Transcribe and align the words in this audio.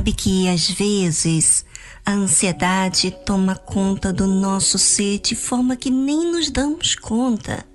sabe 0.00 0.14
que 0.14 0.48
às 0.48 0.70
vezes 0.70 1.62
a 2.06 2.12
ansiedade 2.12 3.14
toma 3.26 3.54
conta 3.54 4.10
do 4.10 4.26
nosso 4.26 4.78
ser 4.78 5.18
de 5.18 5.36
forma 5.36 5.76
que 5.76 5.90
nem 5.90 6.32
nos 6.32 6.50
damos 6.50 6.94
conta. 6.94 7.66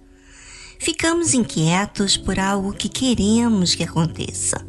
Ficamos 0.79 1.35
inquietos 1.35 2.17
por 2.17 2.39
algo 2.39 2.73
que 2.73 2.89
queremos 2.89 3.75
que 3.75 3.83
aconteça. 3.83 4.65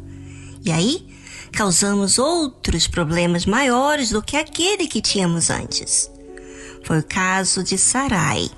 E 0.63 0.71
aí, 0.71 1.07
causamos 1.51 2.19
outros 2.19 2.85
problemas 2.85 3.47
maiores 3.47 4.11
do 4.11 4.21
que 4.21 4.37
aquele 4.37 4.85
que 4.85 5.01
tínhamos 5.01 5.49
antes. 5.49 6.11
Foi 6.83 6.99
o 6.99 7.03
caso 7.03 7.63
de 7.63 7.75
Sarai, 7.75 8.51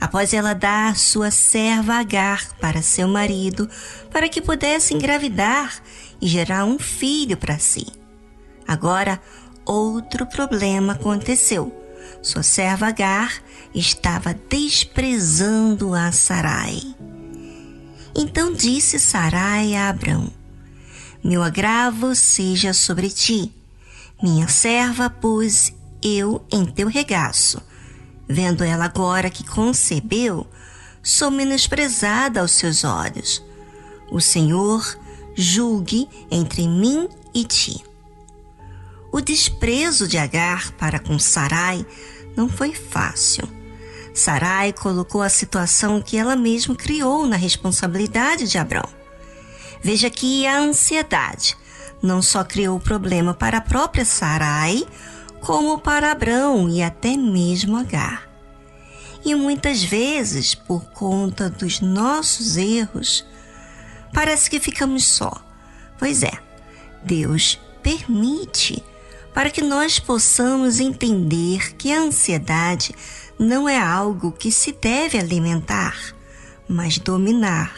após 0.00 0.32
ela 0.32 0.54
dar 0.54 0.96
sua 0.96 1.30
serva 1.30 1.96
Agar 1.96 2.56
para 2.58 2.80
seu 2.80 3.08
marido, 3.08 3.68
para 4.10 4.26
que 4.26 4.40
pudesse 4.40 4.94
engravidar 4.94 5.82
e 6.18 6.26
gerar 6.26 6.64
um 6.64 6.78
filho 6.78 7.36
para 7.36 7.58
si. 7.58 7.97
Agora, 8.68 9.18
outro 9.64 10.26
problema 10.26 10.92
aconteceu. 10.92 11.74
Sua 12.22 12.42
serva 12.42 12.88
Agar 12.88 13.32
estava 13.74 14.34
desprezando 14.34 15.94
a 15.94 16.12
Sarai. 16.12 16.78
Então 18.14 18.52
disse 18.52 18.98
Sarai 18.98 19.74
a 19.74 19.88
Abrão: 19.88 20.30
Meu 21.24 21.42
agravo 21.42 22.14
seja 22.14 22.74
sobre 22.74 23.08
ti. 23.08 23.50
Minha 24.22 24.48
serva 24.48 25.08
pus 25.08 25.72
eu 26.02 26.44
em 26.52 26.66
teu 26.66 26.88
regaço. 26.88 27.62
Vendo 28.28 28.62
ela 28.62 28.84
agora 28.84 29.30
que 29.30 29.46
concebeu, 29.46 30.46
sou 31.02 31.30
menosprezada 31.30 32.40
aos 32.40 32.50
seus 32.52 32.84
olhos. 32.84 33.42
O 34.10 34.20
Senhor 34.20 34.98
julgue 35.34 36.06
entre 36.30 36.68
mim 36.68 37.08
e 37.34 37.44
ti. 37.44 37.87
O 39.10 39.20
desprezo 39.20 40.06
de 40.06 40.18
Agar 40.18 40.72
para 40.72 40.98
com 40.98 41.18
Sarai 41.18 41.84
não 42.36 42.48
foi 42.48 42.74
fácil. 42.74 43.48
Sarai 44.14 44.72
colocou 44.72 45.22
a 45.22 45.28
situação 45.28 46.02
que 46.02 46.16
ela 46.16 46.36
mesma 46.36 46.74
criou 46.74 47.26
na 47.26 47.36
responsabilidade 47.36 48.48
de 48.48 48.58
Abrão. 48.58 48.88
Veja 49.82 50.10
que 50.10 50.46
a 50.46 50.58
ansiedade 50.58 51.56
não 52.02 52.20
só 52.20 52.44
criou 52.44 52.76
o 52.76 52.80
problema 52.80 53.32
para 53.32 53.58
a 53.58 53.62
própria 53.62 54.04
Sarai, 54.04 54.84
como 55.40 55.78
para 55.78 56.10
Abrão 56.10 56.68
e 56.68 56.82
até 56.82 57.16
mesmo 57.16 57.76
Agar. 57.76 58.28
E 59.24 59.34
muitas 59.34 59.82
vezes, 59.82 60.54
por 60.54 60.84
conta 60.90 61.48
dos 61.48 61.80
nossos 61.80 62.56
erros, 62.56 63.24
parece 64.12 64.48
que 64.50 64.60
ficamos 64.60 65.04
só. 65.04 65.32
Pois 65.98 66.22
é, 66.22 66.32
Deus 67.04 67.58
permite 67.82 68.82
para 69.34 69.50
que 69.50 69.62
nós 69.62 69.98
possamos 69.98 70.80
entender 70.80 71.74
que 71.76 71.92
a 71.92 72.00
ansiedade 72.00 72.94
não 73.38 73.68
é 73.68 73.78
algo 73.78 74.32
que 74.32 74.50
se 74.50 74.72
deve 74.72 75.18
alimentar, 75.18 75.96
mas 76.68 76.98
dominar. 76.98 77.74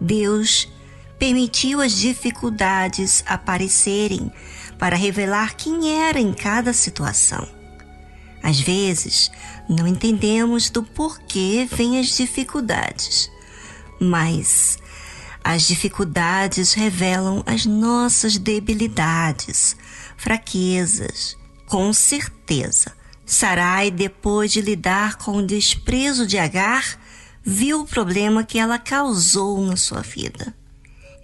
Deus 0.00 0.68
permitiu 1.18 1.80
as 1.80 1.92
dificuldades 1.92 3.22
aparecerem 3.26 4.32
para 4.78 4.96
revelar 4.96 5.54
quem 5.54 6.02
era 6.02 6.18
em 6.18 6.32
cada 6.32 6.72
situação. 6.72 7.46
Às 8.42 8.58
vezes, 8.58 9.30
não 9.68 9.86
entendemos 9.86 10.68
do 10.68 10.82
porquê 10.82 11.68
vêm 11.70 12.00
as 12.00 12.16
dificuldades, 12.16 13.30
mas 14.00 14.76
as 15.44 15.62
dificuldades 15.62 16.72
revelam 16.72 17.42
as 17.46 17.66
nossas 17.66 18.38
debilidades, 18.38 19.76
fraquezas. 20.16 21.36
Com 21.66 21.92
certeza, 21.92 22.92
Sarai, 23.24 23.90
depois 23.90 24.52
de 24.52 24.60
lidar 24.60 25.16
com 25.16 25.38
o 25.38 25.46
desprezo 25.46 26.26
de 26.26 26.38
Agar, 26.38 26.98
viu 27.42 27.80
o 27.80 27.86
problema 27.86 28.44
que 28.44 28.58
ela 28.58 28.78
causou 28.78 29.64
na 29.64 29.76
sua 29.76 30.02
vida. 30.02 30.54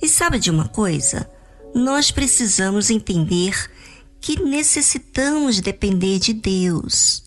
E 0.01 0.09
sabe 0.09 0.39
de 0.39 0.51
uma 0.51 0.69
coisa? 0.69 1.29
Nós 1.75 2.11
precisamos 2.11 2.89
entender 2.91 3.71
que 4.21 4.41
necessitamos 4.43 5.61
depender 5.61 6.19
de 6.19 6.33
Deus. 6.33 7.23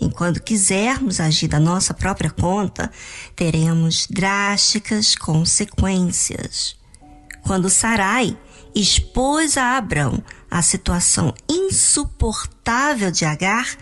Enquanto 0.00 0.42
quisermos 0.42 1.20
agir 1.20 1.48
da 1.48 1.58
nossa 1.58 1.94
própria 1.94 2.30
conta, 2.30 2.90
teremos 3.34 4.06
drásticas 4.10 5.14
consequências. 5.14 6.76
Quando 7.42 7.70
Sarai 7.70 8.36
expôs 8.74 9.56
a 9.56 9.76
Abrão 9.76 10.22
a 10.50 10.60
situação 10.60 11.32
insuportável 11.48 13.10
de 13.10 13.24
Agar 13.24 13.76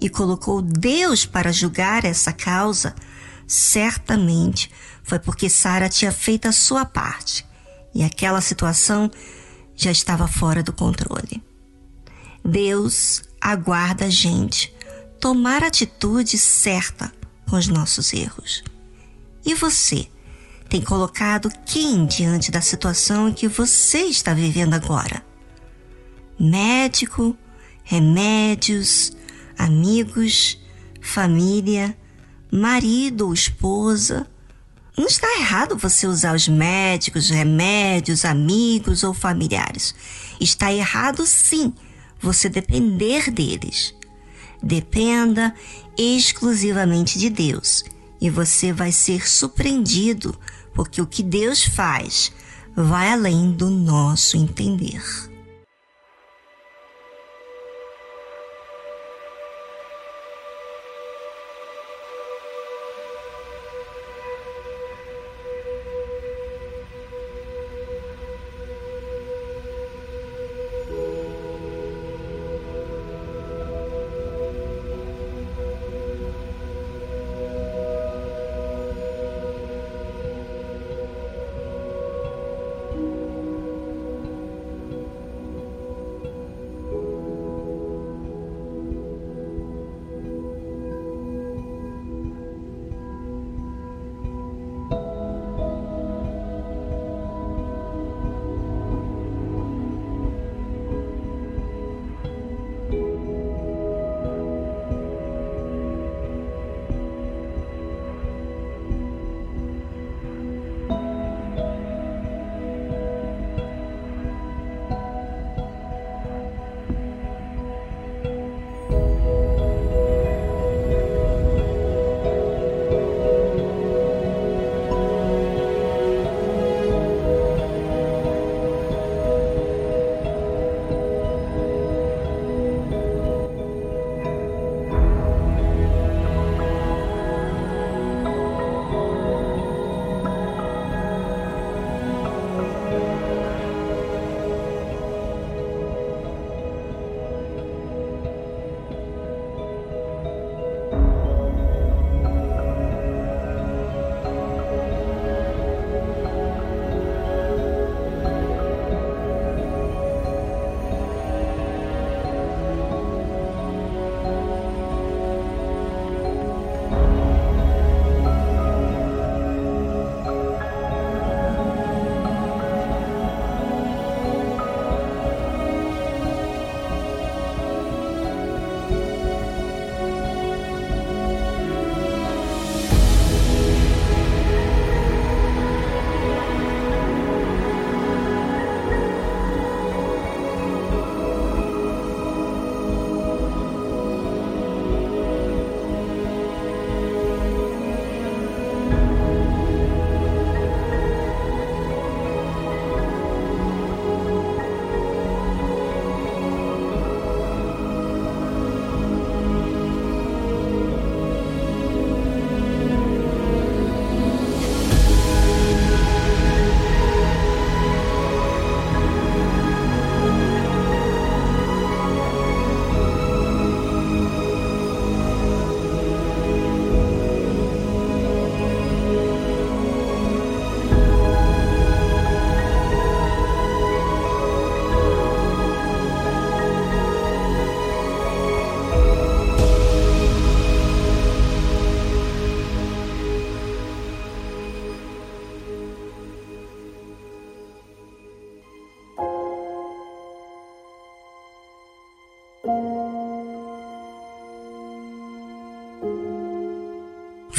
e 0.00 0.08
colocou 0.08 0.62
Deus 0.62 1.26
para 1.26 1.52
julgar 1.52 2.04
essa 2.04 2.32
causa, 2.32 2.94
certamente 3.46 4.70
foi 5.02 5.18
porque 5.18 5.50
Sara 5.50 5.88
tinha 5.88 6.10
feito 6.10 6.46
a 6.46 6.52
sua 6.52 6.84
parte 6.84 7.44
e 7.94 8.02
aquela 8.02 8.40
situação 8.40 9.10
já 9.74 9.90
estava 9.90 10.26
fora 10.26 10.62
do 10.62 10.72
controle. 10.72 11.42
Deus 12.44 13.22
aguarda 13.40 14.06
a 14.06 14.10
gente 14.10 14.72
tomar 15.20 15.62
atitude 15.62 16.38
certa 16.38 17.12
com 17.48 17.56
os 17.56 17.68
nossos 17.68 18.12
erros. 18.12 18.64
E 19.44 19.54
você 19.54 20.08
tem 20.68 20.80
colocado 20.80 21.52
quem 21.66 22.06
diante 22.06 22.50
da 22.50 22.60
situação 22.60 23.32
que 23.32 23.46
você 23.46 24.00
está 24.02 24.32
vivendo 24.32 24.74
agora? 24.74 25.22
Médico, 26.38 27.36
remédios, 27.84 29.12
amigos, 29.58 30.58
família, 31.02 31.96
marido 32.50 33.26
ou 33.26 33.34
esposa. 33.34 34.26
Não 34.96 35.06
está 35.06 35.26
errado 35.38 35.76
você 35.76 36.06
usar 36.06 36.34
os 36.34 36.48
médicos, 36.48 37.28
remédios, 37.28 38.24
amigos 38.24 39.02
ou 39.02 39.12
familiares. 39.12 39.94
Está 40.40 40.72
errado 40.72 41.26
sim 41.26 41.74
você 42.20 42.48
depender 42.48 43.30
deles. 43.30 43.94
Dependa 44.62 45.54
exclusivamente 45.96 47.18
de 47.18 47.30
Deus 47.30 47.84
e 48.20 48.28
você 48.28 48.72
vai 48.72 48.92
ser 48.92 49.28
surpreendido, 49.28 50.38
porque 50.74 51.00
o 51.00 51.06
que 51.06 51.22
Deus 51.22 51.64
faz 51.64 52.32
vai 52.76 53.10
além 53.10 53.50
do 53.52 53.70
nosso 53.70 54.36
entender. 54.36 55.29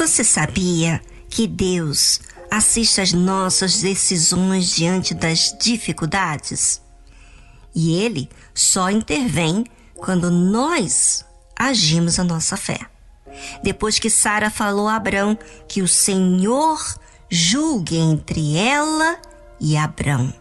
Você 0.01 0.23
sabia 0.23 0.99
que 1.29 1.45
Deus 1.45 2.21
assiste 2.49 2.99
às 2.99 3.13
nossas 3.13 3.81
decisões 3.81 4.71
diante 4.71 5.13
das 5.13 5.55
dificuldades? 5.61 6.81
E 7.75 7.93
Ele 7.93 8.27
só 8.51 8.89
intervém 8.89 9.63
quando 9.95 10.31
nós 10.31 11.23
agimos 11.55 12.17
a 12.17 12.23
nossa 12.23 12.57
fé. 12.57 12.79
Depois 13.61 13.99
que 13.99 14.09
Sara 14.09 14.49
falou 14.49 14.87
a 14.87 14.95
Abrão 14.95 15.37
que 15.67 15.83
o 15.83 15.87
Senhor 15.87 16.83
julgue 17.29 17.97
entre 17.97 18.57
ela 18.57 19.19
e 19.59 19.77
Abrão. 19.77 20.33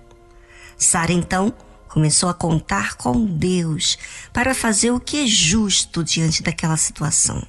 Sara 0.79 1.13
então 1.13 1.53
começou 1.87 2.31
a 2.31 2.35
contar 2.35 2.95
com 2.95 3.27
Deus 3.27 3.99
para 4.33 4.55
fazer 4.55 4.91
o 4.91 4.99
que 4.99 5.19
é 5.19 5.27
justo 5.27 6.03
diante 6.03 6.43
daquela 6.43 6.79
situação. 6.79 7.47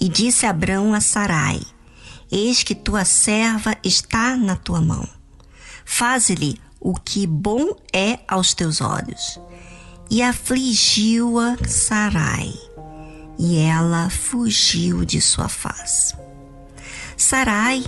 E 0.00 0.08
disse 0.08 0.46
Abrão 0.46 0.94
a 0.94 1.00
Sarai: 1.00 1.60
Eis 2.30 2.62
que 2.62 2.74
tua 2.74 3.04
serva 3.04 3.76
está 3.82 4.36
na 4.36 4.54
tua 4.54 4.80
mão. 4.80 5.08
Faze-lhe 5.84 6.60
o 6.80 6.94
que 6.94 7.26
bom 7.26 7.74
é 7.92 8.20
aos 8.28 8.54
teus 8.54 8.80
olhos. 8.80 9.40
E 10.10 10.22
afligiu-a 10.22 11.56
Sarai, 11.66 12.52
e 13.38 13.58
ela 13.58 14.08
fugiu 14.08 15.04
de 15.04 15.20
sua 15.20 15.48
face. 15.48 16.14
Sarai 17.16 17.84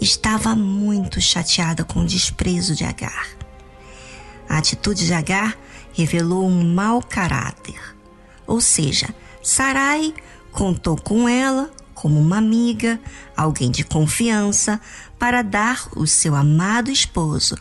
estava 0.00 0.56
muito 0.56 1.20
chateada 1.20 1.84
com 1.84 2.00
o 2.00 2.06
desprezo 2.06 2.74
de 2.74 2.84
Agar. 2.84 3.28
A 4.48 4.58
atitude 4.58 5.06
de 5.06 5.12
Agar 5.12 5.56
revelou 5.92 6.46
um 6.46 6.74
mau 6.74 7.00
caráter, 7.00 7.80
ou 8.46 8.60
seja, 8.60 9.14
Sarai 9.42 10.14
contou 10.52 10.96
com 10.96 11.28
ela 11.28 11.70
como 11.94 12.18
uma 12.18 12.38
amiga, 12.38 13.00
alguém 13.36 13.70
de 13.70 13.84
confiança, 13.84 14.80
para 15.18 15.42
dar 15.42 15.88
o 15.96 16.06
seu 16.06 16.34
amado 16.34 16.90
esposo, 16.90 17.56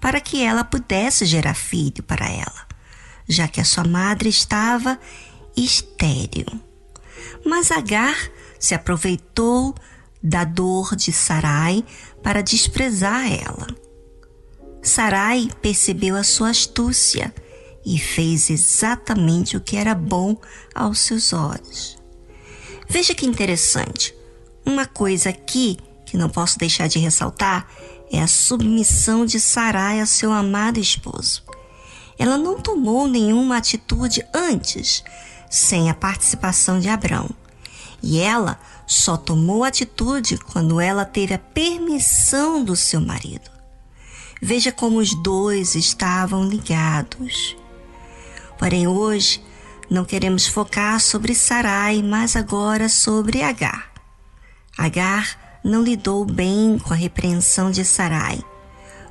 para 0.00 0.20
que 0.20 0.42
ela 0.42 0.62
pudesse 0.62 1.24
gerar 1.24 1.54
filho 1.54 2.02
para 2.02 2.28
ela, 2.28 2.66
já 3.26 3.48
que 3.48 3.60
a 3.60 3.64
sua 3.64 3.84
madre 3.84 4.28
estava 4.28 4.98
estéril. 5.56 6.46
Mas 7.44 7.70
Agar 7.70 8.16
se 8.58 8.74
aproveitou 8.74 9.74
da 10.22 10.44
dor 10.44 10.94
de 10.94 11.12
Sarai 11.12 11.84
para 12.22 12.42
desprezar 12.42 13.32
ela. 13.32 13.66
Sarai 14.82 15.48
percebeu 15.62 16.16
a 16.16 16.22
sua 16.22 16.50
astúcia 16.50 17.34
e 17.84 17.98
fez 17.98 18.50
exatamente 18.50 19.56
o 19.56 19.60
que 19.60 19.76
era 19.76 19.94
bom 19.94 20.36
aos 20.74 20.98
seus 20.98 21.32
olhos. 21.32 21.95
Veja 22.88 23.14
que 23.14 23.26
interessante. 23.26 24.14
Uma 24.64 24.86
coisa 24.86 25.30
aqui 25.30 25.78
que 26.04 26.16
não 26.16 26.28
posso 26.28 26.58
deixar 26.58 26.88
de 26.88 26.98
ressaltar 26.98 27.68
é 28.10 28.20
a 28.20 28.26
submissão 28.26 29.26
de 29.26 29.40
Sarai 29.40 30.00
a 30.00 30.06
seu 30.06 30.32
amado 30.32 30.78
esposo. 30.78 31.42
Ela 32.18 32.38
não 32.38 32.60
tomou 32.60 33.06
nenhuma 33.06 33.56
atitude 33.56 34.24
antes, 34.32 35.04
sem 35.50 35.90
a 35.90 35.94
participação 35.94 36.80
de 36.80 36.88
Abrão. 36.88 37.28
E 38.02 38.20
ela 38.20 38.58
só 38.86 39.16
tomou 39.16 39.64
atitude 39.64 40.38
quando 40.38 40.80
ela 40.80 41.04
teve 41.04 41.34
a 41.34 41.38
permissão 41.38 42.64
do 42.64 42.76
seu 42.76 43.00
marido. 43.00 43.50
Veja 44.40 44.70
como 44.70 44.98
os 44.98 45.14
dois 45.22 45.74
estavam 45.74 46.44
ligados. 46.44 47.56
Porém, 48.58 48.86
hoje 48.86 49.42
não 49.90 50.04
queremos 50.04 50.46
focar 50.46 51.00
sobre 51.00 51.34
Sarai, 51.34 52.02
mas 52.02 52.36
agora 52.36 52.88
sobre 52.88 53.42
Agar. 53.42 53.90
Agar 54.76 55.60
não 55.64 55.82
lidou 55.82 56.24
bem 56.24 56.78
com 56.78 56.92
a 56.92 56.96
repreensão 56.96 57.70
de 57.70 57.84
Sarai. 57.84 58.42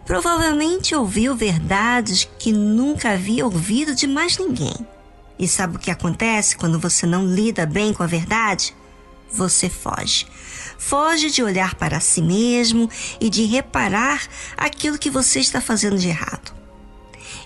Provavelmente 0.05 0.93
ouviu 0.95 1.35
verdades 1.35 2.27
que 2.37 2.51
nunca 2.51 3.11
havia 3.11 3.45
ouvido 3.45 3.95
de 3.95 4.07
mais 4.07 4.37
ninguém. 4.37 4.75
E 5.37 5.47
sabe 5.47 5.75
o 5.75 5.79
que 5.79 5.91
acontece 5.91 6.55
quando 6.55 6.79
você 6.79 7.05
não 7.05 7.25
lida 7.25 7.65
bem 7.65 7.93
com 7.93 8.03
a 8.03 8.07
verdade? 8.07 8.73
você 9.35 9.69
foge. 9.69 10.25
Foge 10.77 11.29
de 11.29 11.43
olhar 11.43 11.75
para 11.75 11.99
si 11.99 12.21
mesmo 12.21 12.89
e 13.19 13.29
de 13.29 13.45
reparar 13.45 14.23
aquilo 14.57 14.97
que 14.97 15.09
você 15.09 15.39
está 15.39 15.59
fazendo 15.59 15.97
de 15.97 16.09
errado. 16.09 16.54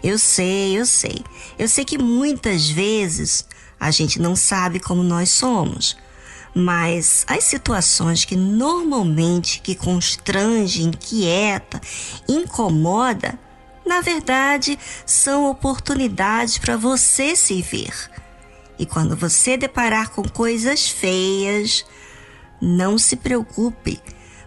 Eu 0.03 0.17
sei, 0.17 0.77
eu 0.79 0.85
sei. 0.85 1.23
Eu 1.57 1.67
sei 1.67 1.85
que 1.85 1.97
muitas 1.97 2.69
vezes 2.69 3.45
a 3.79 3.91
gente 3.91 4.19
não 4.19 4.35
sabe 4.35 4.79
como 4.79 5.03
nós 5.03 5.29
somos, 5.29 5.97
mas 6.53 7.25
as 7.27 7.43
situações 7.43 8.25
que 8.25 8.35
normalmente 8.35 9.61
que 9.61 9.75
constrange, 9.75 10.83
inquieta, 10.83 11.79
incomoda, 12.27 13.39
na 13.85 14.01
verdade, 14.01 14.77
são 15.05 15.49
oportunidades 15.49 16.57
para 16.57 16.77
você 16.77 17.35
se 17.35 17.61
ver 17.61 18.09
e 18.79 18.85
quando 18.85 19.15
você 19.15 19.57
deparar 19.57 20.09
com 20.09 20.23
coisas 20.23 20.87
feias, 20.87 21.85
não 22.61 22.97
se 22.97 23.17
preocupe, 23.17 24.01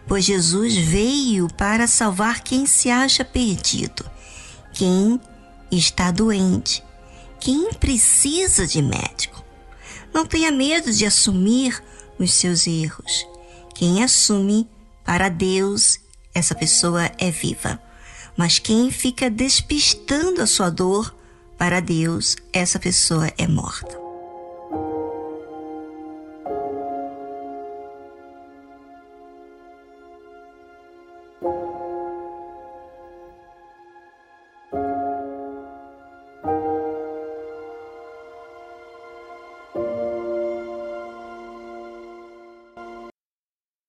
pois 0.09 0.25
Jesus 0.25 0.75
veio 0.75 1.47
para 1.49 1.87
salvar 1.87 2.40
quem 2.40 2.64
se 2.64 2.88
acha 2.88 3.26
perdido, 3.26 4.11
quem 4.73 5.21
está 5.76 6.11
doente, 6.11 6.83
quem 7.41 7.73
precisa 7.73 8.67
de 8.67 8.81
médico. 8.81 9.43
Não 10.12 10.26
tenha 10.26 10.52
medo 10.52 10.93
de 10.93 11.07
assumir 11.07 11.83
os 12.19 12.35
seus 12.35 12.67
erros. 12.67 13.26
Quem 13.75 14.05
assume 14.05 14.69
para 15.05 15.29
Deus, 15.29 15.99
essa 16.35 16.55
pessoa 16.55 17.11
é 17.19 17.31
viva. 17.31 17.81
Mas 18.37 18.59
quem 18.59 18.91
fica 18.91 19.31
despistando 19.31 20.43
a 20.43 20.47
sua 20.47 20.71
dor 20.71 21.14
para 21.59 21.81
Deus, 21.81 22.37
essa 22.52 22.79
pessoa 22.79 23.33
é 23.37 23.47
morta. 23.47 24.01